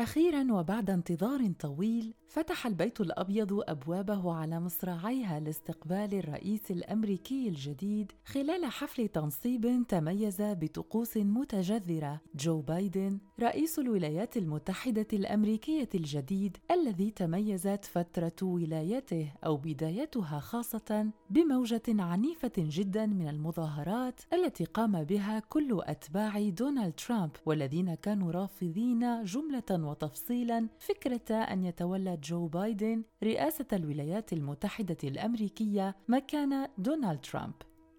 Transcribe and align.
أخيرا 0.00 0.52
وبعد 0.52 0.90
انتظار 0.90 1.52
طويل 1.60 2.14
فتح 2.28 2.66
البيت 2.66 3.00
الأبيض 3.00 3.62
أبوابه 3.68 4.32
على 4.34 4.60
مصراعيها 4.60 5.40
لاستقبال 5.40 6.14
الرئيس 6.14 6.70
الأمريكي 6.70 7.48
الجديد 7.48 8.12
خلال 8.24 8.66
حفل 8.66 9.08
تنصيب 9.08 9.84
تميز 9.88 10.36
بطقوس 10.40 11.16
متجذرة. 11.16 12.20
جو 12.34 12.60
بايدن 12.60 13.18
رئيس 13.40 13.78
الولايات 13.78 14.36
المتحدة 14.36 15.06
الأمريكية 15.12 15.88
الجديد 15.94 16.56
الذي 16.70 17.10
تميزت 17.10 17.84
فترة 17.84 18.36
ولايته 18.42 19.32
أو 19.44 19.56
بدايتها 19.56 20.40
خاصة 20.40 21.10
بموجة 21.30 21.82
عنيفة 21.88 22.52
جدا 22.58 23.06
من 23.06 23.28
المظاهرات 23.28 24.20
التي 24.32 24.64
قام 24.64 25.04
بها 25.04 25.38
كل 25.38 25.80
أتباع 25.82 26.48
دونالد 26.48 26.94
ترامب 26.94 27.30
والذين 27.46 27.94
كانوا 27.94 28.32
رافضين 28.32 29.24
جملة 29.24 29.89
وتفصيلا 29.90 30.68
فكرة 30.78 31.34
أن 31.34 31.64
يتولى 31.64 32.16
جو 32.16 32.46
بايدن 32.46 33.02
رئاسة 33.22 33.66
الولايات 33.72 34.32
المتحدة 34.32 34.96
الأمريكية 35.04 35.96
مكان 36.08 36.68
دونالد 36.78 37.20
ترامب. 37.20 37.54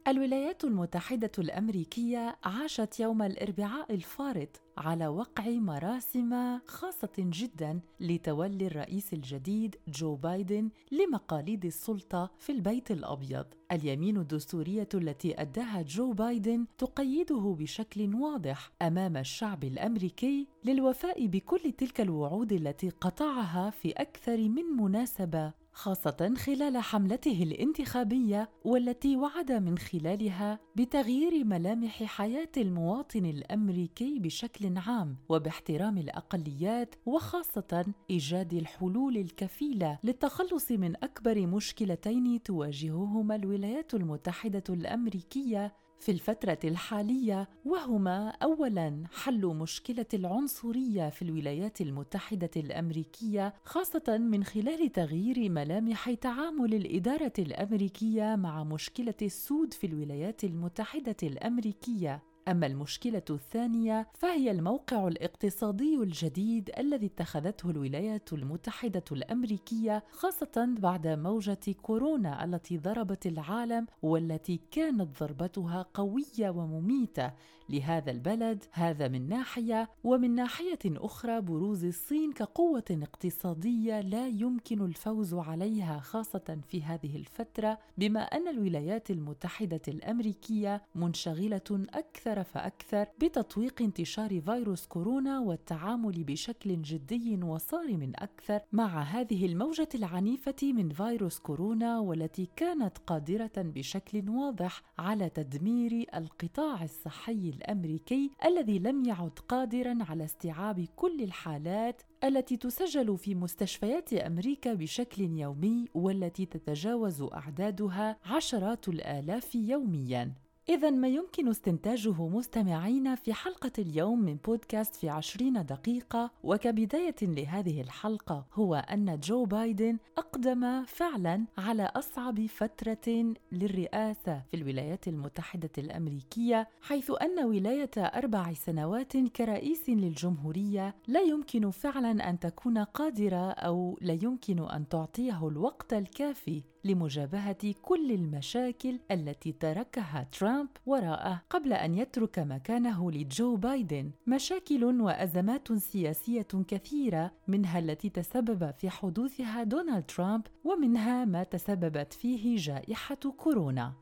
الولايات 0.08 0.64
المتحدة 0.64 1.32
الأمريكية 1.40 2.36
عاشت 2.44 3.00
يوم 3.00 3.22
الأربعاء 3.22 3.94
الفارط 3.94 4.62
على 4.78 5.08
وقع 5.08 5.50
مراسم 5.50 6.60
خاصة 6.68 7.10
جدا 7.18 7.80
لتولي 8.00 8.68
الرئيس 8.68 9.14
الجديد 9.14 9.76
جو 9.88 10.16
بايدن 10.16 10.70
لمقاليد 10.92 11.66
السلطة 11.66 12.32
في 12.40 12.52
البيت 12.52 12.92
الأبيض. 12.92 13.46
اليمين 13.72 14.18
الدستورية 14.18 14.90
التي 14.94 15.42
أداها 15.42 15.82
جو 15.82 16.14
بايدن 16.14 16.66
تقيده 16.78 17.56
بشكل 17.60 18.16
واضح 18.16 18.72
أمام 18.82 19.18
الشعب 19.18 19.64
الأمريكي 19.64 20.48
للوفاء 20.66 21.28
بكل 21.28 21.72
تلك 21.72 22.02
الوعود 22.02 22.54
التي 22.54 22.90
قطعها 22.90 23.70
في 23.70 23.92
أكثر 23.92 24.38
من 24.38 24.64
مناسبة 24.64 25.61
خاصة 25.74 26.34
خلال 26.38 26.78
حملته 26.78 27.44
الانتخابية 27.44 28.50
والتي 28.66 29.16
وعد 29.18 29.52
من 29.52 29.78
خلالها 29.78 30.60
بتغيير 30.76 31.44
ملامح 31.44 32.04
حياة 32.04 32.52
المواطن 32.58 33.26
الأمريكي 33.26 34.20
بشكل 34.20 34.78
عام 34.78 35.18
وباحترام 35.30 35.98
الأقليات 35.98 36.96
وخاصة 37.06 37.86
إيجاد 38.10 38.54
الحلول 38.54 39.18
الكفيلة 39.18 40.00
للتخلص 40.04 40.72
من 40.72 40.96
أكبر 41.04 41.48
مشكلتين 41.48 42.44
تواجههما 42.44 43.36
الولايات 43.36 43.94
المتحدة 43.94 44.64
الأمريكية 44.70 45.74
في 46.02 46.12
الفترة 46.12 46.60
الحالية 46.64 47.50
وهما 47.66 48.30
أولاً 48.30 49.04
حل 49.12 49.46
مشكلة 49.46 50.06
العنصرية 50.14 51.10
في 51.10 51.22
الولايات 51.22 51.82
المتحدة 51.82 52.50
الأمريكية 52.56 53.54
خاصة 53.66 54.18
من 54.18 54.44
خلال 54.44 54.92
تغيير 54.92 55.50
ملامح 55.50 56.14
تعامل 56.14 56.74
الإدارة 56.74 57.34
الأمريكية 57.40 58.36
مع 58.36 58.64
مشكلة 58.64 59.14
السود 59.22 59.74
في 59.74 59.88
الولايات 59.88 60.44
المتحدة 60.44 61.16
الأمريكية. 61.24 62.31
أما 62.48 62.68
المشكلة 62.68 63.22
الثانية 63.30 64.08
فهي 64.14 64.52
الموقع 64.52 65.08
الاقتصادي 65.08 65.96
الجديد 65.96 66.70
الذي 66.78 67.06
اتخذته 67.06 67.70
الولايات 67.70 68.34
المتحدة 68.34 69.04
الأمريكية 69.12 70.04
خاصة 70.12 70.76
بعد 70.80 71.08
موجة 71.08 71.76
كورونا 71.82 72.44
التي 72.46 72.78
ضربت 72.78 73.26
العالم 73.26 73.88
والتي 74.02 74.60
كانت 74.72 75.20
ضربتها 75.20 75.86
قوية 75.94 76.50
ومميتة. 76.50 77.32
لهذا 77.72 78.12
البلد 78.12 78.64
هذا 78.72 79.08
من 79.08 79.30
ناحية 79.30 79.90
ومن 80.04 80.36
ناحية 80.36 80.80
أخرى 80.86 81.42
بروز 81.42 81.86
الصين 81.86 82.32
كقوة 82.32 82.84
اقتصادية 82.92 84.02
لا 84.02 84.28
يمكن 84.28 84.82
الفوز 84.82 85.34
عليها 85.34 86.00
خاصة 86.00 86.60
في 86.68 86.84
هذه 86.84 87.16
الفترة 87.16 87.78
بما 87.98 88.20
أن 88.20 88.48
الولايات 88.48 89.12
المتحدة 89.12 89.82
الأمريكية 89.88 90.82
منشغلة 90.96 91.86
أكثر 91.94 92.31
أكثر 92.32 92.44
فأكثر 92.44 93.08
بتطويق 93.20 93.82
انتشار 93.82 94.42
فيروس 94.42 94.88
كورونا 94.88 95.40
والتعامل 95.40 96.24
بشكل 96.24 96.82
جدي 96.82 97.44
وصارم 97.44 98.12
أكثر 98.16 98.60
مع 98.72 99.02
هذه 99.02 99.46
الموجة 99.46 99.90
العنيفة 99.96 100.56
من 100.64 100.90
فيروس 100.90 101.40
كورونا 101.40 102.00
والتي 102.00 102.48
كانت 102.56 102.98
قادرة 102.98 103.52
بشكل 103.58 104.30
واضح 104.30 104.82
على 105.00 105.30
تدمير 105.30 106.06
القطاع 106.16 106.84
الصحي 106.84 107.54
الأمريكي 107.58 108.32
الذي 108.46 108.80
لم 108.80 109.06
يعد 109.06 109.40
قادرا 109.48 109.98
على 110.10 110.26
استيعاب 110.26 110.86
كل 110.96 111.24
الحالات 111.24 112.02
التي 112.24 112.58
تسجل 112.58 113.18
في 113.18 113.36
مستشفيات 113.36 114.14
أمريكا 114.14 114.74
بشكل 114.74 115.22
يومي 115.22 115.86
والتي 115.94 116.46
تتجاوز 116.46 117.22
أعدادها 117.22 118.18
عشرات 118.26 118.88
الآلاف 118.88 119.56
يوميا. 119.56 120.34
إذا 120.72 120.90
ما 120.90 121.08
يمكن 121.08 121.48
استنتاجه 121.48 122.28
مستمعين 122.28 123.16
في 123.16 123.34
حلقة 123.34 123.72
اليوم 123.80 124.22
من 124.22 124.36
بودكاست 124.36 124.96
في 124.96 125.10
عشرين 125.10 125.66
دقيقة 125.66 126.32
وكبداية 126.44 127.16
لهذه 127.22 127.82
الحلقة 127.82 128.46
هو 128.54 128.76
أن 128.76 129.20
جو 129.20 129.46
بايدن 129.46 129.98
أقدم 130.18 130.86
فعلا 130.86 131.46
على 131.58 131.84
أصعب 131.84 132.46
فترة 132.46 133.34
للرئاسة 133.52 134.44
في 134.52 134.58
الولايات 134.58 135.08
المتحدة 135.08 135.70
الأمريكية 135.78 136.68
حيث 136.82 137.12
أن 137.22 137.46
ولاية 137.46 137.92
أربع 137.98 138.54
سنوات 138.54 139.18
كرئيس 139.18 139.90
للجمهورية 139.90 140.96
لا 141.08 141.22
يمكن 141.22 141.72
فعلا 141.72 142.30
أن 142.30 142.40
تكون 142.40 142.78
قادرة 142.78 143.52
أو 143.52 143.98
لا 144.02 144.14
يمكن 144.24 144.70
أن 144.70 144.88
تعطيه 144.90 145.48
الوقت 145.48 145.94
الكافي 145.94 146.64
لمجابهة 146.84 147.74
كل 147.82 148.12
المشاكل 148.12 149.00
التي 149.12 149.52
تركها 149.52 150.28
ترامب 150.40 150.70
وراءه 150.86 151.42
قبل 151.50 151.74
أن 151.74 151.98
يترك 151.98 152.40
مكانه 152.40 153.12
لجو 153.12 153.56
بايدن. 153.56 154.12
مشاكل 154.28 154.84
وأزمات 154.84 155.74
سياسية 155.74 156.48
كثيرة 156.68 157.32
منها 157.48 157.80
التي 157.80 158.10
تسبب 158.10 158.72
في 158.78 158.90
حدوثها 158.90 159.64
دونالد 159.64 160.06
ترامب 160.06 160.48
ومنها 160.64 161.26
ما 161.26 161.44
تسببت 161.44 162.14
فيه 162.14 162.58
جائحة 162.58 163.16
كورونا. 163.38 164.01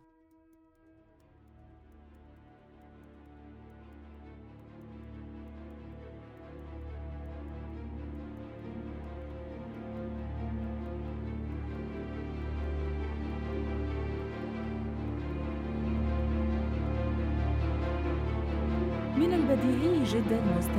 البديهي 20.20 20.42
جدا 20.42 20.58
مستمعينا 20.58 20.79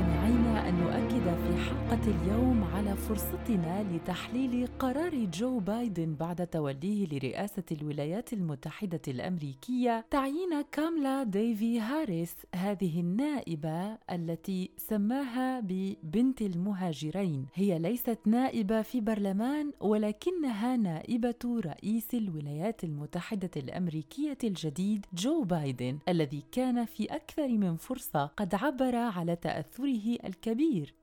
في 1.91 1.97
حلقة 1.97 2.21
اليوم 2.23 2.63
على 2.63 2.95
فرصتنا 2.95 3.83
لتحليل 3.83 4.67
قرار 4.79 5.25
جو 5.25 5.59
بايدن 5.59 6.15
بعد 6.15 6.47
توليه 6.47 7.07
لرئاسة 7.07 7.63
الولايات 7.71 8.33
المتحدة 8.33 9.01
الأمريكية 9.07 10.05
تعيين 10.11 10.61
كاملا 10.71 11.23
ديفي 11.23 11.79
هاريس 11.79 12.35
هذه 12.55 12.99
النائبة 12.99 13.97
التي 14.11 14.69
سماها 14.77 15.59
ببنت 15.59 16.41
المهاجرين. 16.41 17.45
هي 17.53 17.79
ليست 17.79 18.19
نائبة 18.25 18.81
في 18.81 19.01
برلمان 19.01 19.71
ولكنها 19.79 20.77
نائبة 20.77 21.61
رئيس 21.65 22.13
الولايات 22.13 22.83
المتحدة 22.83 23.51
الأمريكية 23.57 24.37
الجديد 24.43 25.05
جو 25.13 25.43
بايدن 25.43 25.97
الذي 26.09 26.43
كان 26.51 26.85
في 26.85 27.05
أكثر 27.05 27.47
من 27.47 27.75
فرصة 27.75 28.25
قد 28.25 28.55
عبر 28.55 28.95
على 28.95 29.35
تأثره 29.35 30.17
الكبير 30.25 30.93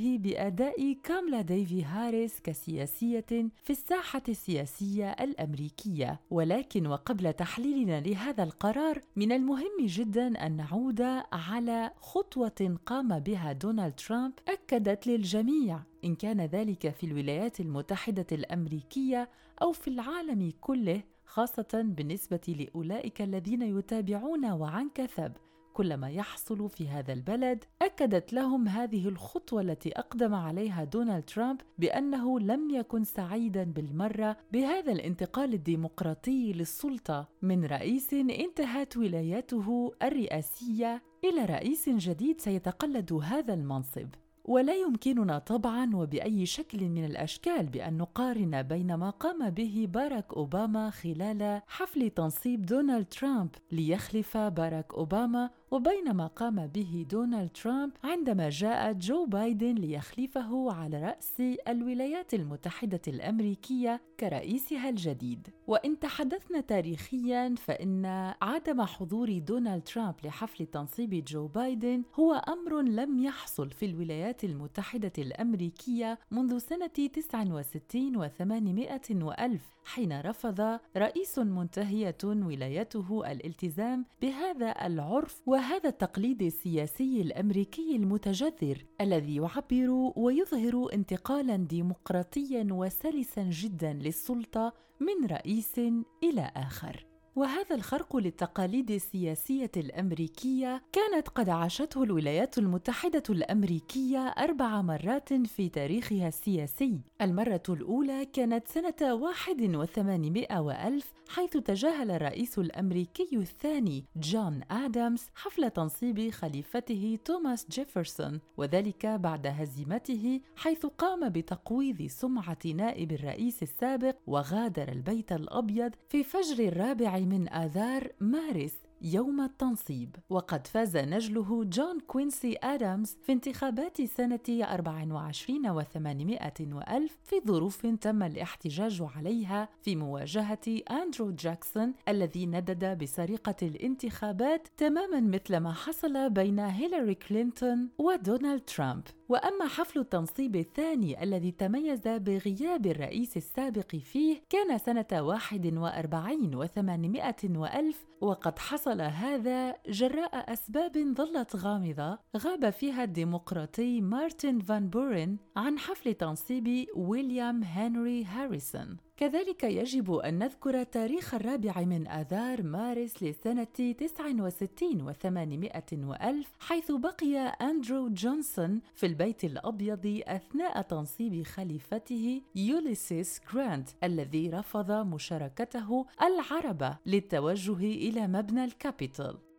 وإعجابه 0.00 0.18
بأداء 0.18 0.96
كاملا 1.02 1.40
ديفي 1.40 1.84
هاريس 1.84 2.40
كسياسية 2.40 3.50
في 3.64 3.70
الساحة 3.70 4.22
السياسية 4.28 5.10
الأمريكية. 5.10 6.20
ولكن 6.30 6.86
وقبل 6.86 7.32
تحليلنا 7.32 8.00
لهذا 8.00 8.42
القرار 8.42 9.00
من 9.16 9.32
المهم 9.32 9.86
جدا 9.86 10.46
أن 10.46 10.56
نعود 10.56 11.00
على 11.32 11.90
خطوة 12.00 12.78
قام 12.86 13.18
بها 13.18 13.52
دونالد 13.52 13.94
ترامب 13.94 14.32
أكدت 14.48 15.06
للجميع. 15.06 15.80
إن 16.04 16.14
كان 16.14 16.40
ذلك 16.40 16.88
في 16.94 17.06
الولايات 17.06 17.60
المتحدة 17.60 18.26
الأمريكية 18.32 19.28
أو 19.62 19.72
في 19.72 19.88
العالم 19.88 20.52
كله 20.60 21.02
خاصة 21.26 21.84
بالنسبة 21.84 22.40
لأولئك 22.58 23.22
الذين 23.22 23.62
يتابعون 23.62 24.44
وعن 24.50 24.90
كثب 24.94 25.32
كل 25.74 25.94
ما 25.94 26.10
يحصل 26.10 26.70
في 26.70 26.88
هذا 26.88 27.12
البلد 27.12 27.64
أكدت 27.82 28.32
لهم 28.32 28.68
هذه 28.68 29.08
الخطوة 29.08 29.60
التي 29.60 29.98
أقدم 29.98 30.34
عليها 30.34 30.84
دونالد 30.84 31.24
ترامب 31.24 31.60
بأنه 31.78 32.40
لم 32.40 32.70
يكن 32.70 33.04
سعيدا 33.04 33.64
بالمرة 33.64 34.36
بهذا 34.52 34.92
الانتقال 34.92 35.54
الديمقراطي 35.54 36.52
للسلطة 36.52 37.28
من 37.42 37.64
رئيس 37.64 38.14
انتهت 38.14 38.96
ولايته 38.96 39.92
الرئاسية 40.02 41.02
إلى 41.24 41.44
رئيس 41.44 41.88
جديد 41.88 42.40
سيتقلد 42.40 43.12
هذا 43.12 43.54
المنصب. 43.54 44.08
ولا 44.44 44.74
يمكننا 44.74 45.38
طبعا 45.38 45.96
وبأي 45.96 46.46
شكل 46.46 46.88
من 46.88 47.04
الأشكال 47.04 47.66
بأن 47.66 47.98
نقارن 47.98 48.62
بين 48.62 48.94
ما 48.94 49.10
قام 49.10 49.50
به 49.50 49.86
باراك 49.90 50.34
أوباما 50.34 50.90
خلال 50.90 51.62
حفل 51.66 52.10
تنصيب 52.10 52.66
دونالد 52.66 53.06
ترامب 53.06 53.50
ليخلف 53.72 54.36
باراك 54.36 54.94
أوباما 54.94 55.50
وبين 55.70 56.12
ما 56.12 56.26
قام 56.26 56.66
به 56.66 57.06
دونالد 57.10 57.50
ترامب 57.50 57.92
عندما 58.04 58.48
جاء 58.48 58.92
جو 58.92 59.26
بايدن 59.26 59.74
ليخلفه 59.74 60.72
على 60.72 61.02
رأس 61.02 61.42
الولايات 61.68 62.34
المتحدة 62.34 63.00
الأمريكية 63.08 64.00
كرئيسها 64.20 64.88
الجديد. 64.88 65.48
وإن 65.66 65.98
تحدثنا 65.98 66.60
تاريخيا 66.60 67.54
فإن 67.54 68.06
عدم 68.42 68.82
حضور 68.82 69.38
دونالد 69.38 69.82
ترامب 69.82 70.14
لحفل 70.24 70.66
تنصيب 70.66 71.24
جو 71.24 71.46
بايدن 71.46 72.02
هو 72.14 72.32
أمر 72.32 72.80
لم 72.80 73.18
يحصل 73.18 73.70
في 73.70 73.86
الولايات 73.86 74.44
المتحدة 74.44 75.12
الأمريكية 75.18 76.18
منذ 76.30 76.58
سنة 76.58 76.86
69 76.86 78.28
و800 78.28 79.22
وألف 79.22 79.62
حين 79.84 80.20
رفض 80.20 80.78
رئيس 80.96 81.38
منتهية 81.38 82.16
ولايته 82.24 83.30
الالتزام 83.32 84.04
بهذا 84.22 84.86
العرف 84.86 85.42
وهذا 85.60 85.88
التقليد 85.88 86.42
السياسي 86.42 87.20
الأمريكي 87.20 87.96
المتجذر 87.96 88.84
الذي 89.00 89.36
يعبر 89.36 90.12
ويظهر 90.16 90.88
انتقالا 90.94 91.56
ديمقراطيا 91.56 92.66
وسلسا 92.70 93.42
جدا 93.50 93.92
للسلطة 93.92 94.72
من 95.00 95.26
رئيس 95.26 95.78
إلى 96.22 96.50
آخر. 96.56 97.06
وهذا 97.36 97.74
الخرق 97.76 98.16
للتقاليد 98.16 98.90
السياسية 98.90 99.70
الأمريكية 99.76 100.82
كانت 100.92 101.28
قد 101.28 101.48
عاشته 101.48 102.02
الولايات 102.02 102.58
المتحدة 102.58 103.22
الأمريكية 103.30 104.18
أربع 104.18 104.82
مرات 104.82 105.32
في 105.32 105.68
تاريخها 105.68 106.28
السياسي. 106.28 107.00
المرة 107.22 107.62
الأولى 107.68 108.24
كانت 108.24 108.68
سنة 108.68 108.94
1800 109.02 110.60
وألف 110.60 111.12
حيث 111.30 111.56
تجاهل 111.56 112.10
الرئيس 112.10 112.58
الأمريكي 112.58 113.28
الثاني 113.32 114.04
جون 114.16 114.60
ادمز 114.70 115.22
حفل 115.34 115.70
تنصيب 115.70 116.30
خليفته 116.30 117.18
توماس 117.24 117.66
جيفرسون 117.70 118.40
وذلك 118.56 119.06
بعد 119.06 119.46
هزيمته 119.46 120.40
حيث 120.56 120.86
قام 120.86 121.28
بتقويض 121.28 122.06
سمعة 122.06 122.58
نائب 122.74 123.12
الرئيس 123.12 123.62
السابق 123.62 124.16
وغادر 124.26 124.88
البيت 124.88 125.32
الأبيض 125.32 125.94
في 126.08 126.24
فجر 126.24 126.64
الرابع 126.68 127.18
من 127.18 127.48
آذار 127.48 128.12
مارس. 128.20 128.89
يوم 129.02 129.40
التنصيب. 129.40 130.16
وقد 130.30 130.66
فاز 130.66 130.96
نجله 130.96 131.64
جون 131.64 132.00
كوينسي 132.00 132.56
آدامز 132.62 133.16
في 133.22 133.32
انتخابات 133.32 134.02
سنة 134.02 134.40
24 134.48 135.82
و800 135.82 136.60
وألف 136.72 137.18
في 137.24 137.40
ظروف 137.46 137.86
تم 137.86 138.22
الاحتجاج 138.22 139.02
عليها 139.16 139.68
في 139.82 139.96
مواجهة 139.96 140.82
أندرو 140.90 141.30
جاكسون 141.30 141.94
الذي 142.08 142.46
ندد 142.46 142.98
بسرقة 142.98 143.56
الانتخابات 143.62 144.68
تماما 144.76 145.20
مثل 145.20 145.56
ما 145.56 145.72
حصل 145.72 146.30
بين 146.30 146.58
هيلاري 146.58 147.14
كلينتون 147.14 147.88
ودونالد 147.98 148.60
ترامب. 148.60 149.04
وأما 149.30 149.66
حفل 149.66 150.00
التنصيب 150.00 150.56
الثاني 150.56 151.22
الذي 151.22 151.50
تميز 151.50 152.00
بغياب 152.06 152.86
الرئيس 152.86 153.36
السابق 153.36 153.96
فيه 153.96 154.42
كان 154.50 154.78
سنة 154.78 155.06
41 155.12 156.66
و800 156.66 157.56
وألف 157.56 158.06
وقد 158.20 158.58
حصل 158.58 159.00
هذا 159.00 159.76
جراء 159.88 160.52
أسباب 160.52 161.14
ظلت 161.16 161.56
غامضة 161.56 162.18
غاب 162.36 162.70
فيها 162.70 163.04
الديمقراطي 163.04 164.00
مارتن 164.00 164.58
فان 164.58 164.88
بورن 164.88 165.36
عن 165.56 165.78
حفل 165.78 166.14
تنصيب 166.14 166.86
ويليام 166.96 167.62
هنري 167.62 168.24
هاريسون. 168.24 168.96
كذلك 169.20 169.64
يجب 169.64 170.14
أن 170.14 170.38
نذكر 170.38 170.82
تاريخ 170.82 171.34
الرابع 171.34 171.80
من 171.80 172.08
آذار 172.08 172.62
مارس 172.62 173.22
لسنة 173.22 173.64
69 173.64 175.12
و800 175.12 175.92
وألف 175.92 176.48
حيث 176.60 176.92
بقي 176.92 177.38
أندرو 177.38 178.08
جونسون 178.08 178.80
في 178.94 179.06
البيت 179.06 179.44
الأبيض 179.44 180.22
أثناء 180.26 180.82
تنصيب 180.82 181.42
خليفته 181.42 182.42
يوليسيس 182.54 183.40
جرانت 183.52 183.88
الذي 184.04 184.50
رفض 184.50 184.90
مشاركته 184.90 186.06
العربة 186.22 186.98
للتوجه 187.06 187.78
إلى 187.78 188.26
مبنى 188.26 188.64
الكابيتول. 188.64 189.49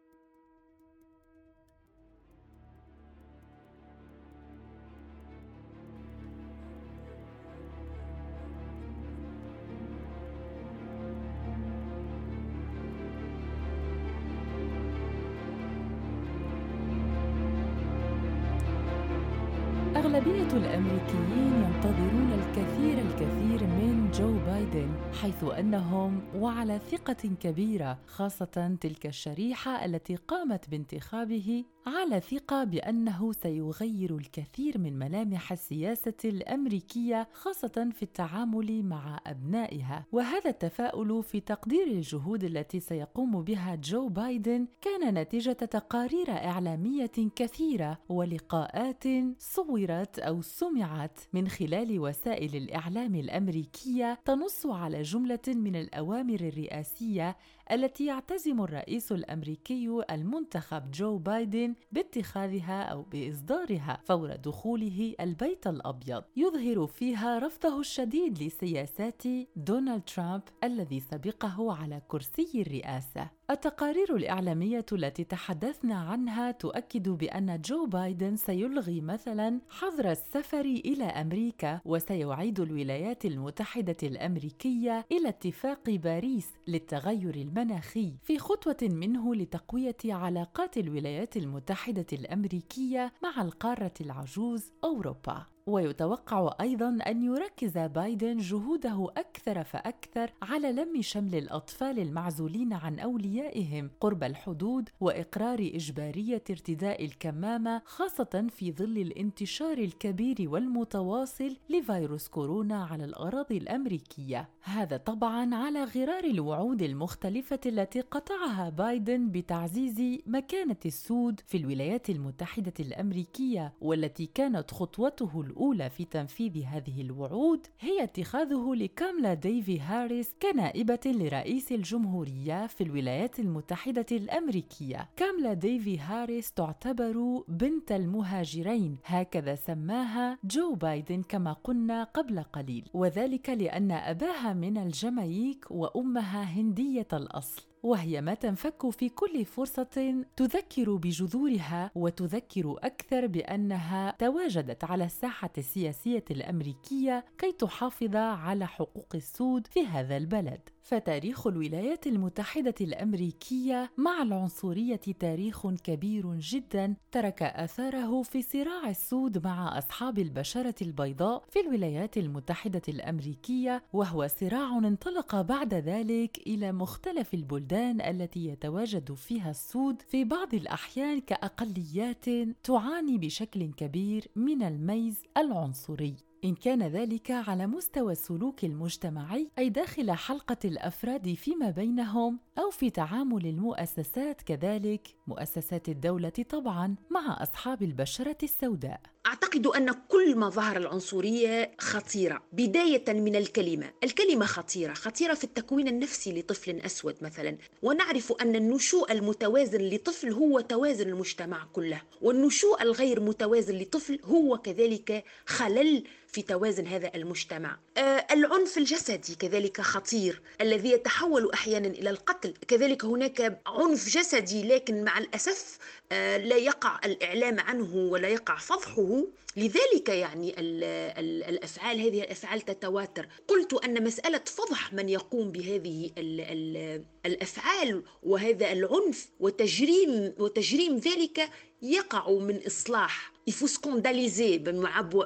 أغلبية 20.01 20.57
الأمريكيين 20.57 21.53
ينتظرون 21.63 22.31
الكثير 22.33 22.97
الكثير 22.97 23.67
من 23.67 24.11
جو 24.13 24.33
بايدن 24.45 24.89
حيث 25.21 25.43
أنهم 25.43 26.21
وعلى 26.35 26.79
ثقة 26.79 27.29
كبيرة 27.41 27.97
خاصة 28.07 28.77
تلك 28.81 29.05
الشريحة 29.05 29.85
التي 29.85 30.15
قامت 30.15 30.69
بانتخابه 30.69 31.65
على 31.85 32.19
ثقة 32.19 32.63
بأنه 32.63 33.31
سيغير 33.31 34.17
الكثير 34.17 34.77
من 34.77 34.99
ملامح 34.99 35.51
السياسة 35.51 36.13
الأمريكية 36.25 37.27
خاصة 37.33 37.89
في 37.93 38.03
التعامل 38.03 38.83
مع 38.83 39.19
أبنائها، 39.27 40.05
وهذا 40.11 40.49
التفاؤل 40.49 41.23
في 41.23 41.39
تقدير 41.39 41.87
الجهود 41.87 42.43
التي 42.43 42.79
سيقوم 42.79 43.41
بها 43.41 43.75
جو 43.75 44.07
بايدن 44.07 44.67
كان 44.81 45.13
نتيجة 45.13 45.51
تقارير 45.51 46.31
إعلامية 46.31 47.11
كثيرة 47.35 47.97
ولقاءات 48.09 49.03
صورت 49.37 50.19
أو 50.19 50.41
سمعت 50.41 51.19
من 51.33 51.47
خلال 51.47 51.99
وسائل 51.99 52.55
الإعلام 52.55 53.15
الأمريكية 53.15 54.19
تنص 54.25 54.65
على 54.65 55.01
جملة 55.01 55.39
من 55.47 55.75
الأوامر 55.75 56.39
الرئاسية 56.39 57.37
التي 57.71 58.05
يعتزم 58.05 58.61
الرئيس 58.61 59.11
الأمريكي 59.11 60.03
المنتخب 60.11 60.91
جو 60.91 61.17
بايدن 61.17 61.70
باتخاذها 61.91 62.83
أو 62.83 63.01
بإصدارها 63.01 63.99
فور 64.05 64.35
دخوله 64.35 65.15
البيت 65.19 65.67
الأبيض. 65.67 66.23
يظهر 66.37 66.87
فيها 66.87 67.39
رفضه 67.39 67.79
الشديد 67.79 68.43
لسياسات 68.43 69.23
دونالد 69.55 70.01
ترامب 70.03 70.41
الذي 70.63 70.99
سبقه 70.99 71.73
على 71.73 72.01
كرسي 72.07 72.49
الرئاسة. 72.55 73.29
التقارير 73.51 74.15
الإعلامية 74.15 74.85
التي 74.91 75.23
تحدثنا 75.23 75.95
عنها 75.95 76.51
تؤكد 76.51 77.09
بأن 77.09 77.61
جو 77.61 77.85
بايدن 77.85 78.35
سيلغي 78.35 79.01
مثلا 79.01 79.59
حظر 79.69 80.11
السفر 80.11 80.61
إلى 80.61 81.03
أمريكا 81.03 81.81
وسيعيد 81.85 82.59
الولايات 82.59 83.25
المتحدة 83.25 83.97
الأمريكية 84.03 85.05
إلى 85.11 85.29
اتفاق 85.29 85.89
باريس 85.89 86.47
للتغير 86.67 87.35
المناخي. 87.35 88.13
في 88.23 88.39
خطوة 88.39 88.77
منه 88.81 89.35
لتقوية 89.35 89.97
علاقات 90.05 90.77
الولايات 90.77 91.37
المتحدة 91.37 92.05
الأمريكية 92.13 93.13
مع 93.23 93.41
القارة 93.41 93.93
العجوز 94.01 94.71
أوروبا. 94.83 95.45
ويتوقع 95.67 96.55
أيضا 96.61 96.97
أن 97.07 97.23
يركز 97.23 97.77
بايدن 97.77 98.37
جهوده 98.37 99.07
أكثر 99.17 99.63
فأكثر 99.63 100.31
على 100.41 100.71
لم 100.71 101.01
شمل 101.01 101.35
الأطفال 101.35 101.99
المعزولين 101.99 102.73
عن 102.73 102.99
أوليائهم 102.99 103.89
قرب 103.99 104.23
الحدود 104.23 104.89
وإقرار 104.99 105.59
إجبارية 105.59 106.43
ارتداء 106.49 107.05
الكمامة 107.05 107.81
خاصة 107.85 108.47
في 108.49 108.71
ظل 108.71 108.97
الانتشار 108.97 109.77
الكبير 109.77 110.35
والمتواصل 110.39 111.57
لفيروس 111.69 112.27
كورونا 112.27 112.83
على 112.83 113.05
الأراضي 113.05 113.57
الأمريكية. 113.57 114.49
هذا 114.63 114.97
طبعا 114.97 115.55
على 115.55 115.83
غرار 115.83 116.23
الوعود 116.23 116.81
المختلفة 116.81 117.59
التي 117.65 118.01
قطعها 118.01 118.69
بايدن 118.69 119.31
بتعزيز 119.31 120.21
مكانة 120.25 120.75
السود 120.85 121.39
في 121.45 121.57
الولايات 121.57 122.09
المتحدة 122.09 122.73
الأمريكية 122.79 123.73
والتي 123.81 124.25
كانت 124.25 124.71
خطوته 124.71 125.41
الأولى 125.51 125.89
في 125.89 126.05
تنفيذ 126.05 126.63
هذه 126.63 127.01
الوعود 127.01 127.67
هي 127.79 128.03
اتخاذه 128.03 128.75
لكاملا 128.75 129.33
ديفي 129.33 129.79
هاريس 129.79 130.35
كنائبة 130.41 130.99
لرئيس 131.05 131.71
الجمهورية 131.71 132.67
في 132.67 132.83
الولايات 132.83 133.39
المتحدة 133.39 134.05
الأمريكية. 134.11 135.09
كاملا 135.15 135.53
ديفي 135.53 135.99
هاريس 135.99 136.51
تعتبر 136.51 137.43
بنت 137.47 137.91
المهاجرين 137.91 138.97
هكذا 139.05 139.55
سماها 139.55 140.37
جو 140.43 140.75
بايدن 140.75 141.21
كما 141.21 141.53
قلنا 141.53 142.03
قبل 142.03 142.43
قليل، 142.43 142.85
وذلك 142.93 143.49
لأن 143.49 143.91
أباها 143.91 144.53
من 144.53 144.77
الجمايك 144.77 145.65
وأمها 145.69 146.43
هندية 146.43 147.07
الأصل. 147.13 147.70
وهي 147.83 148.21
ما 148.21 148.33
تنفك 148.33 148.89
في 148.89 149.09
كل 149.09 149.45
فرصة 149.45 150.23
تذكر 150.35 150.95
بجذورها 150.95 151.91
وتذكر 151.95 152.75
أكثر 152.83 153.27
بأنها 153.27 154.15
تواجدت 154.19 154.83
على 154.83 155.05
الساحة 155.05 155.49
السياسية 155.57 156.25
الأمريكية 156.31 157.25
كي 157.37 157.51
تحافظ 157.51 158.15
على 158.15 158.67
حقوق 158.67 159.15
السود 159.15 159.67
في 159.67 159.85
هذا 159.85 160.17
البلد. 160.17 160.69
فتاريخ 160.91 161.47
الولايات 161.47 162.07
المتحدة 162.07 162.73
الأمريكية 162.81 163.91
مع 163.97 164.21
العنصرية 164.21 164.99
تاريخ 165.19 165.67
كبير 165.67 166.35
جدا 166.35 166.95
ترك 167.11 167.43
آثاره 167.43 168.21
في 168.21 168.41
صراع 168.41 168.89
السود 168.89 169.45
مع 169.45 169.77
أصحاب 169.77 170.19
البشرة 170.19 170.75
البيضاء 170.81 171.43
في 171.49 171.59
الولايات 171.59 172.17
المتحدة 172.17 172.81
الأمريكية 172.89 173.83
وهو 173.93 174.27
صراع 174.27 174.77
انطلق 174.77 175.41
بعد 175.41 175.73
ذلك 175.73 176.37
إلى 176.47 176.71
مختلف 176.71 177.33
البلدان 177.33 178.01
التي 178.01 178.45
يتواجد 178.47 179.13
فيها 179.13 179.49
السود 179.51 180.01
في 180.01 180.23
بعض 180.23 180.53
الأحيان 180.53 181.21
كأقليات 181.21 182.25
تعاني 182.63 183.17
بشكل 183.17 183.73
كبير 183.73 184.27
من 184.35 184.63
الميز 184.63 185.23
العنصري. 185.37 186.30
إن 186.45 186.55
كان 186.55 186.83
ذلك 186.83 187.31
على 187.31 187.67
مستوى 187.67 188.11
السلوك 188.11 188.63
المجتمعي 188.63 189.49
أي 189.57 189.69
داخل 189.69 190.11
حلقة 190.11 190.57
الأفراد 190.65 191.33
فيما 191.33 191.69
بينهم 191.69 192.39
أو 192.57 192.69
في 192.69 192.89
تعامل 192.89 193.45
المؤسسات 193.45 194.41
كذلك. 194.41 195.15
مؤسسات 195.27 195.89
الدولة 195.89 196.29
طبعا 196.29 196.95
مع 197.11 197.43
أصحاب 197.43 197.83
البشرة 197.83 198.37
السوداء. 198.43 199.01
أعتقد 199.25 199.67
أن 199.67 199.91
كل 200.09 200.37
مظاهر 200.37 200.77
العنصرية 200.77 201.71
خطيرة 201.79 202.43
بداية 202.51 203.03
من 203.13 203.35
الكلمة. 203.35 203.91
الكلمة 204.03 204.45
خطيرة 204.45 204.93
خطيرة 204.93 205.33
في 205.33 205.43
التكوين 205.43 205.87
النفسي 205.87 206.39
لطفل 206.39 206.79
أسود 206.79 207.15
مثلا. 207.21 207.57
ونعرف 207.81 208.33
أن 208.41 208.55
النشوء 208.55 209.11
المتوازن 209.11 209.81
لطفل 209.81 210.31
هو 210.31 210.59
توازن 210.59 211.09
المجتمع 211.09 211.67
كله. 211.73 212.01
والنشوء 212.21 212.81
الغير 212.81 213.19
متوازن 213.19 213.75
لطفل 213.77 214.19
هو 214.23 214.57
كذلك 214.57 215.23
خلل 215.45 216.03
في 216.27 216.41
توازن 216.41 216.87
هذا 216.87 217.11
المجتمع. 217.15 217.77
آه 217.97 218.25
العنف 218.31 218.77
الجسدي 218.77 219.35
كذلك 219.35 219.81
خطير 219.81 220.41
الذي 220.61 220.91
يتحول 220.91 221.51
أحيانا 221.53 221.87
إلى 221.87 222.09
القتل. 222.09 222.53
كذلك 222.67 223.05
هناك 223.05 223.61
عنف 223.67 224.09
جسدي 224.09 224.63
لكن 224.67 225.03
مع 225.03 225.17
الأسف 225.17 225.77
آه 226.11 226.37
لا 226.37 226.55
يقع 226.55 226.99
الإعلام 227.05 227.59
عنه 227.59 227.95
ولا 227.95 228.27
يقع 228.27 228.57
فضحه 228.57 229.10
لذلك 229.57 230.09
يعني 230.09 230.49
ال 230.59 230.83
ال 231.19 231.43
الأفعال 231.43 232.01
هذه 232.01 232.21
الأفعال 232.21 232.61
تتواتر. 232.61 233.27
قلت 233.47 233.73
أن 233.73 234.03
مسألة 234.03 234.41
فضح 234.45 234.93
من 234.93 235.09
يقوم 235.09 235.51
بهذه 235.51 236.11
ال 236.17 236.41
ال 236.41 237.03
الأفعال 237.25 238.03
وهذا 238.23 238.71
العنف 238.71 239.29
وتجريم 239.39 240.33
وتجريم 240.39 240.97
ذلك 240.97 241.49
يقع 241.81 242.31
من 242.31 242.65
إصلاح 242.67 243.30
il 243.47 243.54
faut 243.54 243.67
scandaliser 243.67 244.57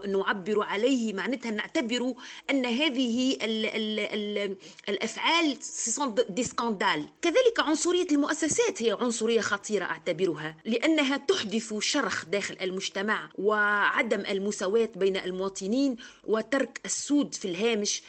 نعبر 0.08 0.64
عليه 0.64 1.14
معناتها 1.14 1.52
نعتبر 1.52 2.14
أن 2.50 2.66
هذه 2.66 3.34
ال 3.34 3.66
ال 3.66 4.00
ال 4.00 4.58
الأفعال 4.90 5.58
ce 5.64 5.81
sont 5.81 6.16
des 6.30 6.44
scandales 6.44 7.06
كذلك 7.22 7.60
عنصرية 7.60 8.08
المؤسسات 8.12 8.84
هي 8.84 8.98
عنصرية 9.02 9.42
خطيرة 9.42 9.86
أعتبرها 9.86 10.58
لأنها 10.66 11.18
تحدث 11.18 11.74
شرخ 11.80 12.26
داخل 12.26 12.58
المجتمع 12.62 13.30
وعدم 13.36 14.20
المساواة 14.30 14.90
بين 14.96 15.18
المواطنين 15.18 15.96
وترك 16.24 16.82
السود 16.86 17.34
في 17.34 17.46
الهامش 17.46 18.02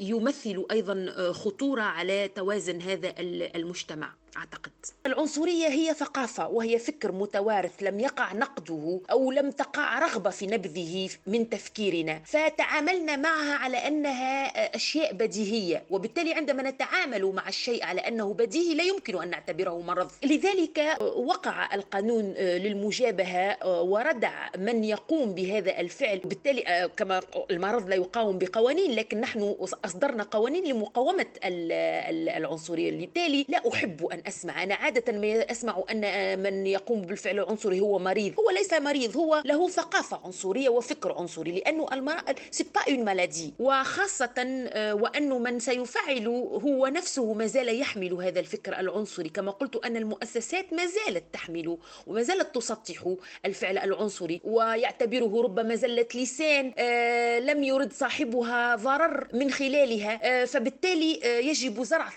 يمثل 0.00 0.66
أيضا 0.70 1.06
آه، 1.16 1.32
خطورة 1.32 1.82
على 1.82 2.28
توازن 2.28 2.80
هذا 2.82 3.14
المجتمع 3.54 4.12
أعتقد. 4.36 4.70
العنصرية 5.06 5.66
هي 5.68 5.94
ثقافة 5.94 6.48
وهي 6.48 6.78
فكر 6.78 7.12
متوارث 7.12 7.82
لم 7.82 8.00
يقع 8.00 8.32
نقده 8.32 9.00
أو 9.10 9.30
لم 9.32 9.50
تقع 9.50 9.98
رغبة 9.98 10.30
في 10.30 10.46
نبذه 10.46 11.08
من 11.26 11.50
تفكيرنا. 11.50 12.20
فتعاملنا 12.24 13.16
معها 13.16 13.54
على 13.54 13.76
أنها 13.76 14.46
أشياء 14.76 15.12
بديهية 15.12 15.82
وبالتالي 15.90 16.34
عندما 16.34 16.70
نتعامل 16.70 17.24
مع 17.24 17.48
الشيء 17.48 17.84
على 17.84 18.00
أنه 18.00 18.34
بديهي 18.34 18.74
لا 18.74 18.84
يمكن 18.84 19.22
أن 19.22 19.30
نعتبره 19.30 19.80
مرض. 19.80 20.10
لذلك 20.24 20.98
وقع 21.16 21.74
القانون 21.74 22.24
للمجابهة 22.34 23.66
وردع 23.82 24.48
من 24.58 24.84
يقوم 24.84 25.34
بهذا 25.34 25.80
الفعل. 25.80 26.18
بالتالي 26.18 26.90
كما 26.96 27.20
المرض 27.50 27.88
لا 27.88 27.94
يقاوم 27.96 28.38
بقوانين 28.38 28.92
لكن 28.92 29.20
نحن 29.20 29.49
أصدرنا 29.84 30.22
قوانين 30.22 30.64
لمقاومة 30.64 31.26
العنصرية. 31.44 32.90
بالتالي 32.90 33.46
لا 33.48 33.62
أحب 33.72 34.06
أن 34.06 34.22
أسمع. 34.26 34.62
أنا 34.62 34.74
عادة 34.74 35.12
ما 35.12 35.50
أسمع 35.50 35.84
أن 35.90 36.02
من 36.42 36.66
يقوم 36.66 37.02
بالفعل 37.02 37.38
العنصري 37.38 37.80
هو 37.80 37.98
مريض. 37.98 38.34
هو 38.40 38.50
ليس 38.50 38.72
مريض 38.72 39.16
هو 39.16 39.42
له 39.44 39.68
ثقافة 39.68 40.20
عنصرية 40.24 40.68
وفكر 40.68 41.12
عنصري 41.12 41.52
لأنه 41.52 41.86
المرض 41.92 42.38
c'est 42.50 42.64
pas 42.74 42.80
une 42.94 43.04
maladie 43.04 43.54
وخاصة 43.58 44.34
آه، 44.38 44.94
وانه 44.94 45.38
من 45.38 45.58
سيفعل 45.58 46.26
هو 46.64 46.86
نفسه 46.86 47.32
ما 47.32 47.46
زال 47.46 47.80
يحمل 47.80 48.12
هذا 48.12 48.40
الفكر 48.40 48.80
العنصري. 48.80 49.28
كما 49.28 49.50
قلت 49.50 49.76
أن 49.76 49.96
المؤسسات 49.96 50.72
ما 50.72 50.86
زالت 50.86 51.24
تحمل 51.32 51.78
وما 52.06 52.22
زالت 52.22 52.54
تسطح 52.54 53.14
الفعل 53.46 53.78
العنصري. 53.78 54.40
ويعتبره 54.44 55.42
ربما 55.42 55.74
زله 55.74 56.06
لسان 56.14 56.72
آه، 56.78 57.38
لم 57.38 57.64
يرد 57.64 57.92
صاحبها 57.92 58.76
ضرر 58.76 59.28
من 59.40 59.50
خلالها 59.50 60.20
آه، 60.22 60.44
فبالتالي 60.44 61.20
يجب 61.48 61.82
زرع 61.82 62.08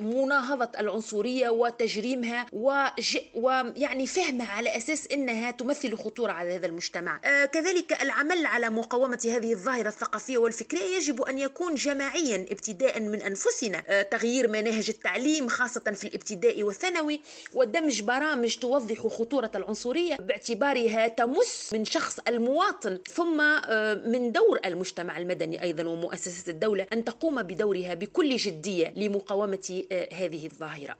مناهضة 0.00 0.68
العنصرية 0.80 1.02
العنصرية 1.12 1.48
وتجريمها. 1.50 2.46
ويعني 3.34 4.06
فهمها 4.06 4.52
على 4.52 4.76
أساس 4.76 5.06
أنها 5.12 5.50
تمثل 5.50 5.96
خطورة 5.96 6.32
على 6.32 6.54
هذا 6.56 6.66
المجتمع 6.66 7.20
آه 7.24 7.44
كذلك 7.44 8.02
العمل 8.02 8.46
على 8.46 8.70
مقاومة 8.70 9.20
هذه 9.24 9.52
الظاهرة 9.52 9.88
الثقافية 9.88 10.38
والفكرية 10.38 10.96
يجب 10.96 11.22
أن 11.22 11.38
يكون 11.38 11.74
جماعيا 11.74 12.46
ابتداء 12.50 13.00
من 13.00 13.22
أنفسنا 13.22 13.82
آه 13.88 14.02
تغيير 14.02 14.48
مناهج 14.48 14.88
التعليم 14.88 15.48
خاصة 15.48 15.80
في 15.80 16.04
الابتدائي 16.04 16.62
والثانوي 16.62 17.20
ودمج 17.54 18.02
برامج 18.02 18.56
توضح 18.56 19.06
خطورة 19.06 19.50
العنصرية 19.54 20.16
باعتبارها 20.16 21.08
تمس 21.08 21.70
من 21.72 21.84
شخص 21.84 22.18
المواطن 22.28 22.98
ثم 23.14 23.40
آه 23.40 23.94
من 23.94 24.32
دور 24.32 24.60
المجتمع 24.64 25.18
المدني 25.18 25.62
أيضا 25.62 25.84
ومؤسسة 25.84 26.31
الدولة 26.48 26.86
أن 26.92 27.04
تقوم 27.04 27.42
بدورها 27.42 27.94
بكل 27.94 28.36
جدية 28.36 28.92
لمقاومة 28.96 29.82
آه 29.92 30.08
هذه 30.14 30.46
الظاهرة. 30.46 30.96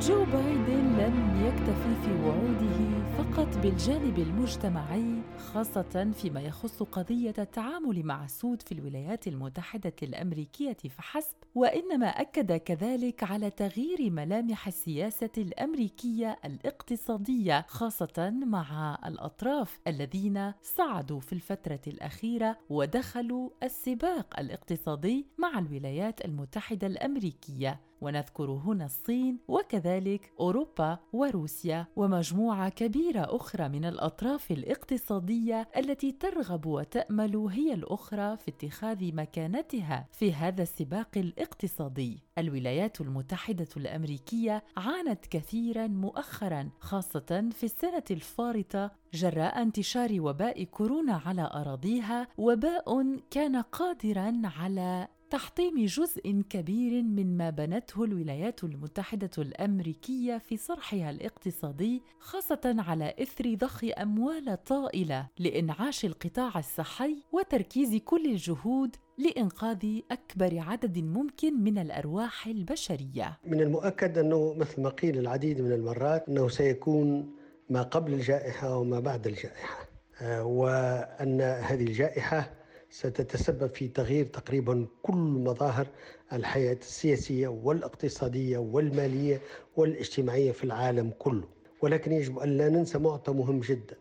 جو 0.00 0.24
بايدن 0.24 0.98
لم 0.98 1.46
يكتفي 1.46 1.94
في 2.04 2.12
وعوده 2.24 3.02
فقط 3.18 3.58
بالجانب 3.62 4.18
المجتمعي 4.18 5.21
خاصة 5.38 6.12
فيما 6.14 6.40
يخص 6.40 6.82
قضية 6.82 7.34
التعامل 7.38 8.02
مع 8.06 8.24
السود 8.24 8.62
في 8.62 8.72
الولايات 8.72 9.26
المتحدة 9.26 9.92
الأمريكية 10.02 10.76
فحسب، 10.96 11.34
وإنما 11.54 12.06
أكد 12.06 12.52
كذلك 12.52 13.22
على 13.22 13.50
تغيير 13.50 14.10
ملامح 14.10 14.66
السياسة 14.66 15.30
الأمريكية 15.38 16.38
الاقتصادية 16.44 17.64
خاصة 17.68 18.32
مع 18.46 18.98
الأطراف 19.06 19.78
الذين 19.86 20.52
صعدوا 20.62 21.20
في 21.20 21.32
الفترة 21.32 21.80
الأخيرة 21.86 22.58
ودخلوا 22.70 23.50
السباق 23.62 24.40
الاقتصادي 24.40 25.26
مع 25.38 25.58
الولايات 25.58 26.24
المتحدة 26.24 26.86
الأمريكية. 26.86 27.80
ونذكر 28.02 28.50
هنا 28.50 28.84
الصين 28.84 29.38
وكذلك 29.48 30.32
أوروبا 30.40 30.98
وروسيا 31.12 31.86
ومجموعة 31.96 32.68
كبيرة 32.68 33.36
أخرى 33.36 33.68
من 33.68 33.84
الأطراف 33.84 34.50
الاقتصادية 34.50 35.68
التي 35.76 36.12
ترغب 36.12 36.66
وتأمل 36.66 37.36
هي 37.36 37.74
الأخرى 37.74 38.36
في 38.36 38.50
اتخاذ 38.50 39.14
مكانتها 39.14 40.06
في 40.12 40.32
هذا 40.34 40.62
السباق 40.62 41.08
الاقتصادي. 41.16 42.22
الولايات 42.38 43.00
المتحدة 43.00 43.68
الأمريكية 43.76 44.64
عانت 44.76 45.26
كثيرا 45.26 45.86
مؤخرا 45.86 46.70
خاصة 46.80 47.48
في 47.52 47.64
السنة 47.64 48.04
الفارطة 48.10 48.90
جراء 49.14 49.62
انتشار 49.62 50.20
وباء 50.20 50.64
كورونا 50.64 51.20
على 51.26 51.50
أراضيها 51.54 52.28
وباء 52.38 53.18
كان 53.30 53.56
قادرا 53.56 54.42
على 54.44 55.08
تحطيم 55.32 55.84
جزء 55.84 56.42
كبير 56.50 57.02
مما 57.02 57.50
بنته 57.50 58.04
الولايات 58.04 58.64
المتحدة 58.64 59.30
الأمريكية 59.38 60.38
في 60.38 60.56
صرحها 60.56 61.10
الاقتصادي 61.10 62.02
خاصة 62.18 62.76
على 62.78 63.14
إثر 63.22 63.54
ضخ 63.54 63.84
أموال 63.98 64.64
طائلة 64.64 65.28
لإنعاش 65.38 66.04
القطاع 66.04 66.58
الصحي 66.58 67.16
وتركيز 67.32 67.96
كل 67.96 68.26
الجهود 68.26 68.96
لإنقاذ 69.18 70.00
أكبر 70.10 70.58
عدد 70.58 70.98
ممكن 70.98 71.62
من 71.62 71.78
الأرواح 71.78 72.46
البشرية. 72.46 73.38
من 73.46 73.60
المؤكد 73.60 74.18
أنه 74.18 74.54
مثل 74.54 74.82
ما 74.82 74.88
قيل 74.88 75.18
العديد 75.18 75.60
من 75.60 75.72
المرات 75.72 76.28
أنه 76.28 76.48
سيكون 76.48 77.30
ما 77.70 77.82
قبل 77.82 78.12
الجائحة 78.12 78.76
وما 78.76 79.00
بعد 79.00 79.26
الجائحة. 79.26 79.88
آه، 80.20 80.44
وأن 80.44 81.40
هذه 81.40 81.84
الجائحة 81.84 82.61
ستتسبب 82.92 83.74
في 83.74 83.88
تغيير 83.88 84.26
تقريبا 84.26 84.86
كل 85.02 85.16
مظاهر 85.16 85.86
الحياة 86.32 86.72
السياسية 86.80 87.48
والاقتصادية 87.48 88.58
والمالية 88.58 89.40
والاجتماعية 89.76 90.52
في 90.52 90.64
العالم 90.64 91.10
كله. 91.18 91.44
ولكن 91.82 92.12
يجب 92.12 92.38
أن 92.38 92.56
لا 92.56 92.68
ننسى 92.68 92.98
معطى 92.98 93.32
مهم 93.32 93.60
جدا 93.60 93.96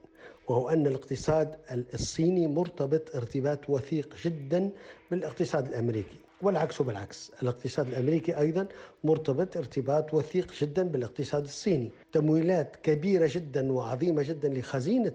وهو 0.48 0.70
أن 0.70 0.88
الاقتصاد 0.88 1.56
الصيني 1.94 2.48
مرتبط 2.48 3.16
ارتباط 3.16 3.70
وثيق 3.70 4.16
جدا 4.26 4.70
بالاقتصاد 5.12 5.68
الأمريكي. 5.68 6.18
والعكس 6.42 6.82
بالعكس 6.82 7.32
الاقتصاد 7.44 7.88
الأمريكي 7.88 8.38
أيضا 8.38 8.68
مرتبط 9.04 9.58
ارتباط 9.58 10.14
وثيق 10.14 10.54
جدا 10.62 10.84
بالاقتصاد 10.84 11.44
الصيني. 11.44 11.92
تمويلات 12.12 12.76
كبيرة 12.84 13.30
جدا 13.34 13.72
وعظيمة 13.72 14.24
جدا 14.24 14.50
لخزينة 14.50 15.12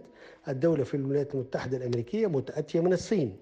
الدولة 0.48 0.84
في 0.84 0.94
الولايات 0.96 1.34
المتحدة 1.34 1.76
الأمريكية 1.76 2.26
متأتية 2.26 2.80
من 2.80 2.92
الصين. 2.92 3.36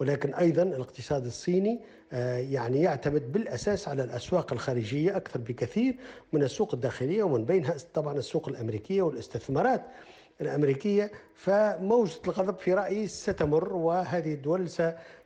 ولكن 0.00 0.34
أيضا 0.34 0.62
الاقتصاد 0.62 1.26
الصيني 1.26 1.80
آه، 2.12 2.36
يعني 2.38 2.82
يعتمد 2.82 3.32
بالأساس 3.32 3.88
على 3.88 4.04
الأسواق 4.04 4.52
الخارجية 4.52 5.16
أكثر 5.16 5.40
بكثير 5.40 5.96
من 6.32 6.42
السوق 6.42 6.74
الداخلية 6.74 7.22
ومن 7.22 7.44
بينها 7.44 7.76
طبعا 7.94 8.18
السوق 8.18 8.48
الأمريكية 8.48 9.02
والاستثمارات 9.02 9.82
الأمريكية. 10.40 11.10
فموجة 11.34 12.18
الغضب 12.26 12.58
في 12.58 12.74
رأيي 12.74 13.06
ستمر 13.06 13.72
وهذه 13.72 14.34
الدول 14.34 14.68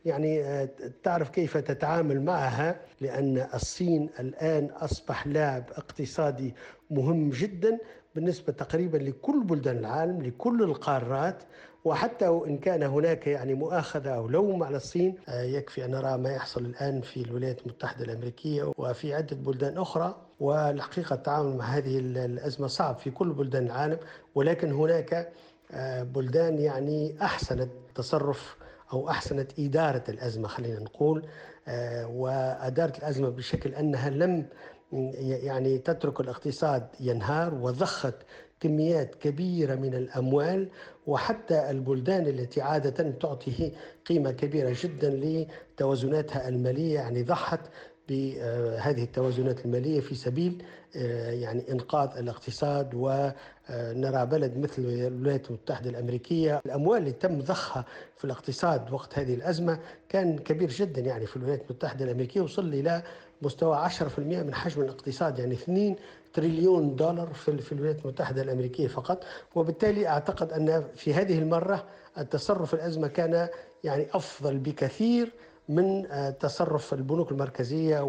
يعني 0.04 0.44
آه، 0.44 0.68
تعرف 1.02 1.30
كيف 1.30 1.56
تتعامل 1.56 2.22
معها 2.22 2.80
لأن 3.00 3.48
الصين 3.54 4.10
الآن 4.20 4.64
أصبح 4.64 5.26
لاعب 5.26 5.64
اقتصادي 5.72 6.54
مهم 6.90 7.30
جدا 7.30 7.78
بالنسبة 8.14 8.52
تقريبا 8.52 8.96
لكل 8.98 9.42
بلدان 9.44 9.78
العالم 9.78 10.22
لكل 10.22 10.62
القارات. 10.62 11.42
وحتى 11.84 12.28
وإن 12.28 12.58
كان 12.58 12.82
هناك 12.82 13.26
يعني 13.26 13.54
مؤاخذة 13.54 14.10
أو 14.10 14.28
لوم 14.28 14.62
على 14.62 14.76
الصين 14.76 15.14
آه، 15.28 15.42
يكفي 15.42 15.84
أن 15.84 15.90
نرى 15.90 16.18
ما 16.18 16.30
يحصل 16.30 16.64
الآن 16.64 17.00
في 17.00 17.20
الولايات 17.20 17.60
المتحدة 17.60 18.04
الأمريكية 18.04 18.72
وفي 18.78 19.14
عدة 19.14 19.36
بلدان 19.36 19.78
أخرى. 19.78 20.14
والحقيقة 20.40 21.14
التعامل 21.14 21.56
مع 21.56 21.64
هذه 21.64 21.98
الأزمة 21.98 22.66
صعب 22.66 22.96
في 22.98 23.10
كل 23.10 23.32
بلدان 23.32 23.66
العالم 23.66 23.98
ولكن 24.34 24.72
هناك 24.72 25.32
آه، 25.72 26.02
بلدان 26.02 26.58
يعني 26.58 27.16
أحسنت 27.22 27.70
تصرف 27.94 28.56
أو 28.92 29.10
أحسنت 29.10 29.58
إدارة 29.58 30.04
الأزمة 30.08 30.48
خلينا 30.48 30.80
نقول. 30.80 31.26
آه، 31.68 32.06
وأدارت 32.06 32.98
الأزمة 32.98 33.28
بشكل 33.28 33.74
أنها 33.74 34.10
لم 34.10 34.46
يعني 34.92 35.78
تترك 35.78 36.20
الاقتصاد 36.20 36.86
ينهار 37.00 37.54
وضخت 37.54 38.14
كميات 38.60 39.14
كبيرة 39.14 39.74
من 39.74 39.94
الأموال 39.94 40.68
وحتى 41.06 41.70
البلدان 41.70 42.26
التي 42.26 42.60
عادة 42.60 43.10
تعطي 43.10 43.72
قيمة 44.06 44.30
كبيرة 44.30 44.76
جدا 44.82 45.10
لتوازناتها 45.10 46.48
المالية 46.48 46.94
يعني 46.94 47.22
ضحت 47.22 47.60
بهذه 48.08 49.02
التوازنات 49.02 49.64
المالية 49.64 50.00
في 50.00 50.14
سبيل 50.14 50.62
آه، 50.96 51.30
يعني 51.30 51.72
إنقاذ 51.72 52.18
الاقتصاد 52.18 52.94
ونرى 52.94 54.26
بلد 54.26 54.58
مثل 54.58 54.82
الولايات 54.82 55.48
المتحدة 55.48 55.90
الأمريكية. 55.90 56.60
الأموال 56.66 56.98
اللي 56.98 57.12
تم 57.12 57.40
ضخها 57.40 57.84
في 58.16 58.24
الاقتصاد 58.24 58.92
وقت 58.92 59.18
هذه 59.18 59.34
الأزمة 59.34 59.78
كان 60.08 60.38
كبير 60.38 60.68
جدا 60.68 61.00
يعني 61.00 61.26
في 61.26 61.36
الولايات 61.36 61.62
المتحدة 61.70 62.04
الأمريكية 62.04 62.40
وصل 62.40 62.68
إلى 62.68 63.02
مستوى 63.42 63.88
10% 63.88 64.18
من 64.18 64.54
حجم 64.54 64.82
الاقتصاد 64.82 65.38
يعني 65.38 65.54
2 65.54 65.96
تريليون 66.34 66.96
دولار 66.96 67.32
في 67.34 67.72
الولايات 67.72 68.02
المتحدة 68.04 68.42
الأمريكية 68.42 68.88
فقط. 68.88 69.24
وبالتالي 69.54 70.08
أعتقد 70.08 70.52
أن 70.52 70.84
في 70.94 71.14
هذه 71.14 71.38
المرة 71.38 71.84
التصرف 72.18 72.74
الأزمة 72.74 73.08
كان 73.08 73.48
يعني 73.84 74.06
أفضل 74.12 74.58
بكثير 74.58 75.32
من 75.68 76.06
آه، 76.06 76.30
تصرف 76.30 76.94
البنوك 76.94 77.32
المركزية 77.32 78.00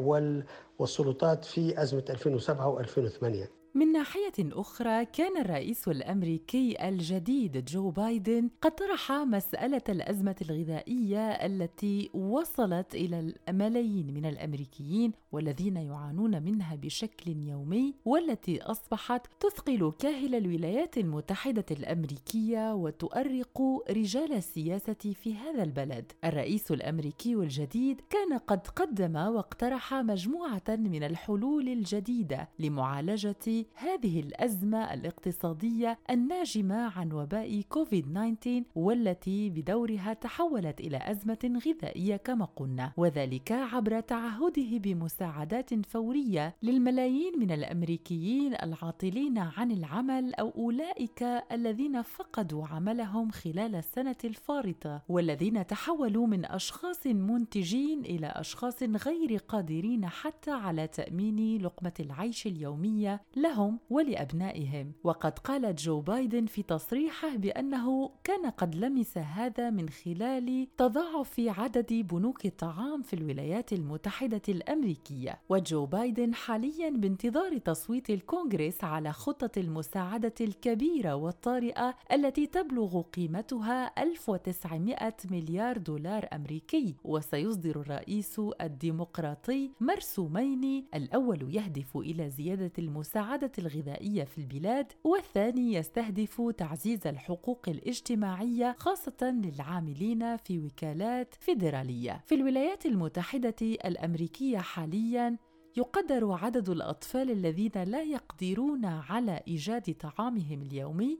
والسلطات 0.79 1.45
في 1.45 1.81
أزمة 1.81 2.03
2007 2.09 2.83
و2008 2.83 3.54
من 3.75 3.91
ناحية 3.91 4.33
أخرى 4.39 5.05
كان 5.05 5.37
الرئيس 5.37 5.87
الأمريكي 5.87 6.87
الجديد 6.89 7.65
جو 7.65 7.89
بايدن 7.89 8.49
قد 8.61 8.71
طرح 8.71 9.11
مسألة 9.11 9.81
الأزمة 9.89 10.35
الغذائية 10.41 11.31
التي 11.31 12.09
وصلت 12.13 12.95
إلى 12.95 13.33
الملايين 13.49 14.13
من 14.13 14.25
الأمريكيين 14.25 15.11
والذين 15.31 15.77
يعانون 15.77 16.43
منها 16.43 16.75
بشكل 16.75 17.31
يومي 17.37 17.95
والتي 18.05 18.61
أصبحت 18.61 19.27
تثقل 19.39 19.93
كاهل 19.99 20.35
الولايات 20.35 20.97
المتحدة 20.97 21.65
الأمريكية 21.71 22.73
وتؤرق 22.73 23.61
رجال 23.89 24.33
السياسة 24.33 24.93
في 24.93 25.35
هذا 25.35 25.63
البلد. 25.63 26.11
الرئيس 26.25 26.71
الأمريكي 26.71 27.33
الجديد 27.33 28.01
كان 28.09 28.37
قد 28.37 28.67
قدم 28.67 29.15
واقترح 29.15 29.93
مجموعة 29.93 30.63
من 30.69 31.03
الحلول 31.03 31.69
الجديدة 31.69 32.49
لمعالجة 32.59 33.64
هذه 33.75 34.19
الأزمة 34.19 34.93
الاقتصادية 34.93 35.99
الناجمة 36.09 36.99
عن 36.99 37.11
وباء 37.11 37.61
كوفيد 37.61 38.05
19 38.05 38.63
والتي 38.75 39.49
بدورها 39.49 40.13
تحولت 40.13 40.79
إلى 40.79 41.11
أزمة 41.11 41.61
غذائية 41.67 42.15
كما 42.15 42.45
قلنا 42.45 42.93
وذلك 42.97 43.51
عبر 43.51 43.99
تعهده 43.99 44.77
بمساعدات 44.77 45.85
فورية 45.85 46.55
للملايين 46.63 47.39
من 47.39 47.51
الأمريكيين 47.51 48.53
العاطلين 48.63 49.37
عن 49.37 49.71
العمل 49.71 50.33
أو 50.33 50.49
أولئك 50.57 51.23
الذين 51.51 52.01
فقدوا 52.01 52.67
عملهم 52.67 53.31
خلال 53.31 53.75
السنة 53.75 54.15
الفارطة 54.23 55.01
والذين 55.09 55.67
تحولوا 55.67 56.27
من 56.27 56.45
أشخاص 56.45 57.07
منتجين 57.07 57.99
إلى 58.05 58.27
أشخاص 58.27 58.83
غير 58.83 59.37
قادرين 59.47 60.05
حتى 60.05 60.51
على 60.51 60.87
تأمين 60.87 61.61
لقمة 61.61 61.93
العيش 61.99 62.47
اليومية 62.47 63.21
لهم. 63.35 63.54
لهم 63.55 63.79
ولأبنائهم. 63.89 64.91
وقد 65.03 65.39
قال 65.39 65.75
جو 65.75 66.01
بايدن 66.01 66.45
في 66.45 66.63
تصريحه 66.63 67.35
بأنه 67.35 68.09
كان 68.23 68.45
قد 68.49 68.75
لمس 68.75 69.17
هذا 69.17 69.69
من 69.69 69.89
خلال 69.89 70.67
تضاعف 70.77 71.39
عدد 71.39 71.93
بنوك 71.93 72.45
الطعام 72.45 73.01
في 73.01 73.13
الولايات 73.13 73.73
المتحدة 73.73 74.41
الأمريكية. 74.49 75.39
وجو 75.49 75.85
بايدن 75.85 76.33
حاليا 76.33 76.89
بانتظار 76.89 77.57
تصويت 77.57 78.09
الكونغرس 78.09 78.83
على 78.83 79.13
خطة 79.13 79.59
المساعدة 79.59 80.33
الكبيرة 80.41 81.15
والطارئة 81.15 81.95
التي 82.11 82.47
تبلغ 82.47 83.01
قيمتها 83.01 84.03
1900 84.03 85.13
مليار 85.31 85.77
دولار 85.77 86.27
أمريكي. 86.33 86.95
وسيصدر 87.03 87.81
الرئيس 87.81 88.41
الديمقراطي 88.61 89.71
مرسومين 89.79 90.85
الأول 90.95 91.55
يهدف 91.55 91.97
إلى 91.97 92.29
زيادة 92.29 92.71
المساعدة 92.79 93.44
الغذائية 93.59 94.23
في 94.23 94.37
البلاد 94.37 94.91
والثاني 95.03 95.73
يستهدف 95.73 96.41
تعزيز 96.57 97.07
الحقوق 97.07 97.69
الاجتماعية 97.69 98.75
خاصة 98.79 99.21
للعاملين 99.21 100.37
في 100.37 100.59
وكالات 100.59 101.35
فيدرالية. 101.39 102.23
في 102.25 102.35
الولايات 102.35 102.85
المتحدة 102.85 103.55
الأمريكية 103.61 104.57
حالياً 104.57 105.37
يقدر 105.77 106.31
عدد 106.31 106.69
الأطفال 106.69 107.31
الذين 107.31 107.71
لا 107.75 108.03
يقدرون 108.03 108.85
على 108.85 109.43
إيجاد 109.47 109.95
طعامهم 109.99 110.61
اليومي 110.61 111.19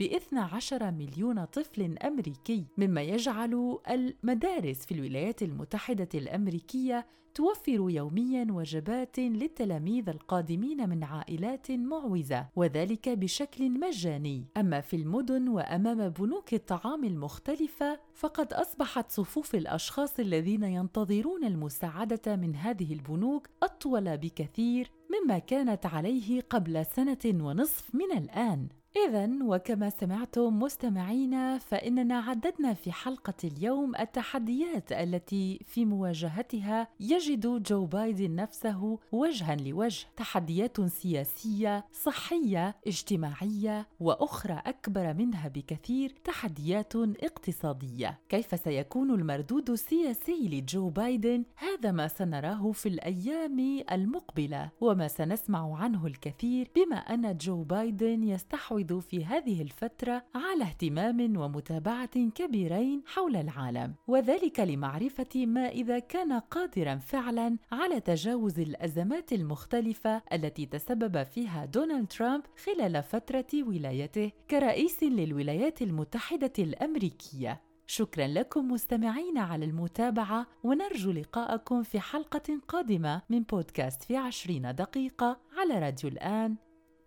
ب 0.00 0.02
12 0.02 0.90
مليون 0.90 1.44
طفل 1.44 1.98
أمريكي 1.98 2.64
مما 2.78 3.02
يجعل 3.02 3.78
المدارس 3.90 4.86
في 4.86 4.94
الولايات 4.94 5.42
المتحدة 5.42 6.08
الأمريكية 6.14 7.06
توفر 7.34 7.90
يوميا 7.90 8.46
وجبات 8.50 9.18
للتلاميذ 9.18 10.08
القادمين 10.08 10.88
من 10.88 11.04
عائلات 11.04 11.70
معوزة 11.70 12.46
وذلك 12.56 13.08
بشكل 13.08 13.70
مجاني. 13.70 14.44
أما 14.56 14.80
في 14.80 14.96
المدن 14.96 15.48
وأمام 15.48 16.08
بنوك 16.08 16.54
الطعام 16.54 17.04
المختلفة 17.04 18.00
فقد 18.14 18.52
أصبحت 18.52 19.10
صفوف 19.10 19.54
الأشخاص 19.54 20.20
الذين 20.20 20.62
ينتظرون 20.62 21.44
المساعدة 21.44 22.36
من 22.36 22.56
هذه 22.56 22.92
البنوك 22.92 23.48
أطول 23.62 24.16
بكثير 24.16 24.90
مما 25.10 25.38
كانت 25.38 25.86
عليه 25.86 26.40
قبل 26.40 26.86
سنة 26.86 27.44
ونصف 27.44 27.94
من 27.94 28.18
الآن. 28.18 28.68
إذا 28.96 29.30
وكما 29.42 29.90
سمعتم 29.90 30.58
مستمعينا 30.58 31.58
فإننا 31.58 32.18
عددنا 32.18 32.74
في 32.74 32.92
حلقة 32.92 33.34
اليوم 33.44 33.96
التحديات 33.96 34.92
التي 34.92 35.60
في 35.66 35.84
مواجهتها 35.84 36.88
يجد 37.00 37.62
جو 37.62 37.86
بايدن 37.86 38.34
نفسه 38.34 38.98
وجها 39.12 39.56
لوجه، 39.56 40.06
تحديات 40.16 40.80
سياسية، 40.80 41.84
صحية، 41.92 42.76
اجتماعية، 42.86 43.86
وأخرى 44.00 44.62
أكبر 44.66 45.14
منها 45.14 45.48
بكثير 45.48 46.14
تحديات 46.24 46.96
اقتصادية. 46.96 48.18
كيف 48.28 48.60
سيكون 48.64 49.10
المردود 49.10 49.70
السياسي 49.70 50.48
لجو 50.48 50.88
بايدن؟ 50.88 51.44
هذا 51.56 51.92
ما 51.92 52.08
سنراه 52.08 52.72
في 52.72 52.88
الأيام 52.88 53.84
المقبلة، 53.92 54.70
وما 54.80 55.08
سنسمع 55.08 55.76
عنه 55.76 56.06
الكثير 56.06 56.70
بما 56.76 56.96
أن 56.96 57.36
جو 57.36 57.62
بايدن 57.62 58.22
يستحوذ 58.22 58.81
يستحوذ 58.82 59.00
في 59.00 59.24
هذه 59.24 59.62
الفترة 59.62 60.24
على 60.34 60.64
اهتمام 60.64 61.36
ومتابعة 61.36 62.30
كبيرين 62.34 63.02
حول 63.06 63.36
العالم، 63.36 63.94
وذلك 64.06 64.60
لمعرفة 64.60 65.46
ما 65.46 65.68
إذا 65.68 65.98
كان 65.98 66.32
قادرا 66.32 66.96
فعلا 66.96 67.58
على 67.72 68.00
تجاوز 68.00 68.60
الأزمات 68.60 69.32
المختلفة 69.32 70.22
التي 70.32 70.66
تسبب 70.66 71.22
فيها 71.22 71.64
دونالد 71.64 72.08
ترامب 72.08 72.42
خلال 72.64 73.02
فترة 73.02 73.46
ولايته 73.54 74.32
كرئيس 74.50 75.02
للولايات 75.02 75.82
المتحدة 75.82 76.52
الأمريكية. 76.58 77.60
شكرا 77.86 78.26
لكم 78.26 78.72
مستمعين 78.72 79.38
على 79.38 79.64
المتابعة 79.64 80.46
ونرجو 80.64 81.10
لقاءكم 81.10 81.82
في 81.82 82.00
حلقة 82.00 82.60
قادمة 82.68 83.22
من 83.30 83.42
بودكاست 83.42 84.02
في 84.02 84.16
عشرين 84.16 84.74
دقيقة 84.74 85.40
على 85.58 85.78
راديو 85.78 86.10
الآن. 86.10 86.56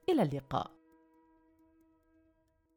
إلى 0.10 0.22
اللقاء. 0.22 0.75